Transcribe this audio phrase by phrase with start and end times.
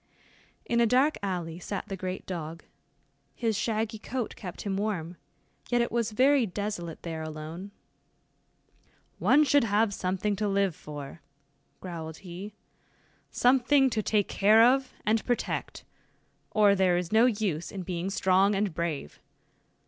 [0.65, 2.63] In a dark alley sat the great dog.
[3.35, 5.15] His shaggy coat kept him warm,
[5.69, 7.69] yet it was very desolate there alone.
[9.19, 11.21] "One should have something to live for,"
[11.81, 12.55] growled he,
[13.29, 15.83] "something to take care of and protect,
[16.49, 19.19] or there is no use in being strong and brave.